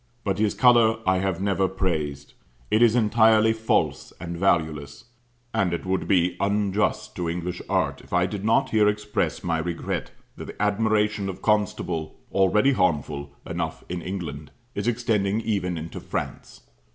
But 0.23 0.39
his 0.39 0.55
colour 0.55 0.97
I 1.07 1.19
have 1.19 1.39
never 1.39 1.67
praised; 1.67 2.33
it 2.71 2.81
is 2.81 2.95
entirely 2.95 3.53
false 3.53 4.11
and 4.19 4.35
valueless. 4.35 5.03
And 5.53 5.75
it 5.75 5.85
would 5.85 6.09
tie 6.09 6.31
unjust 6.39 7.15
to 7.17 7.29
English 7.29 7.61
art 7.69 8.01
if 8.01 8.11
I 8.11 8.25
did 8.25 8.43
not 8.43 8.71
here 8.71 8.87
express 8.87 9.43
my 9.43 9.59
regret 9.59 10.09
that 10.37 10.45
the 10.45 10.59
admiration 10.59 11.29
of 11.29 11.43
Constable, 11.43 12.15
already 12.31 12.71
harmful 12.73 13.29
enough 13.45 13.83
in 13.89 14.01
England, 14.01 14.49
is 14.73 14.87
extending 14.87 15.39
even 15.39 15.77
into 15.77 15.99
France. 15.99 16.61